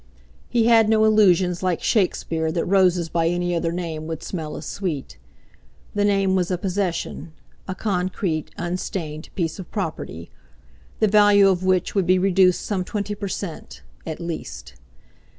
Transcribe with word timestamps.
He 0.49 0.65
had 0.65 0.89
no 0.89 1.05
illusions 1.05 1.61
like 1.61 1.83
Shakespeare 1.83 2.51
that 2.51 2.65
roses 2.65 3.07
by 3.07 3.27
any 3.27 3.53
other 3.53 3.71
name 3.71 4.07
would 4.07 4.23
smell 4.23 4.57
as 4.57 4.65
sweet. 4.65 5.19
The 5.93 6.03
name 6.03 6.35
was 6.35 6.49
a 6.49 6.57
possession, 6.57 7.33
a 7.67 7.75
concrete, 7.75 8.49
unstained 8.57 9.29
piece 9.35 9.59
of 9.59 9.69
property, 9.71 10.31
the 10.99 11.07
value 11.07 11.47
of 11.49 11.63
which 11.63 11.93
would 11.93 12.07
be 12.07 12.17
reduced 12.17 12.61
some 12.65 12.83
twenty 12.83 13.13
per 13.13 13.27
cent. 13.27 13.83
at 14.03 14.19
least. 14.19 14.73